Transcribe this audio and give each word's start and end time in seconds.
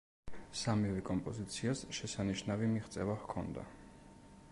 სამივე 0.59 1.03
კომპოზიციას 1.09 1.83
შესანიშნავი 1.97 2.71
მიღწევა 2.73 3.19
ჰქონდა. 3.27 3.67